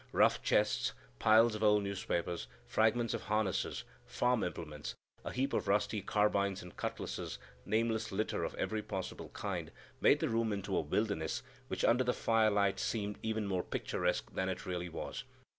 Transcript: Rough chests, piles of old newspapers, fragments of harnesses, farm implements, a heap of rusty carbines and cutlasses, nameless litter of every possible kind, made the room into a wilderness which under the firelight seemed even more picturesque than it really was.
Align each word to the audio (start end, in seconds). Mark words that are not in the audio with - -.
Rough 0.13 0.41
chests, 0.41 0.93
piles 1.19 1.53
of 1.53 1.61
old 1.61 1.83
newspapers, 1.83 2.47
fragments 2.65 3.13
of 3.13 3.25
harnesses, 3.25 3.83
farm 4.07 4.43
implements, 4.43 4.95
a 5.23 5.31
heap 5.31 5.53
of 5.53 5.67
rusty 5.67 6.01
carbines 6.01 6.63
and 6.63 6.75
cutlasses, 6.75 7.37
nameless 7.67 8.11
litter 8.11 8.43
of 8.43 8.55
every 8.55 8.81
possible 8.81 9.29
kind, 9.29 9.69
made 9.99 10.19
the 10.19 10.27
room 10.29 10.51
into 10.51 10.75
a 10.75 10.81
wilderness 10.81 11.43
which 11.67 11.85
under 11.85 12.03
the 12.03 12.13
firelight 12.13 12.79
seemed 12.79 13.19
even 13.21 13.45
more 13.45 13.61
picturesque 13.61 14.31
than 14.33 14.49
it 14.49 14.65
really 14.65 14.89
was. 14.89 15.23